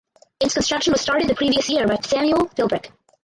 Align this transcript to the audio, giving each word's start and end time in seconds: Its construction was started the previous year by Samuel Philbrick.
Its 0.39 0.55
construction 0.55 0.91
was 0.93 0.99
started 1.01 1.27
the 1.29 1.35
previous 1.35 1.69
year 1.69 1.85
by 1.87 1.95
Samuel 2.01 2.47
Philbrick. 2.55 2.89